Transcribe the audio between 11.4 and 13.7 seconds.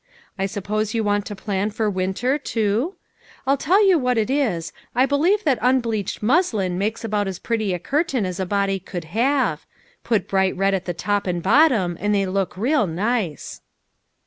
bottom, and they look real nice."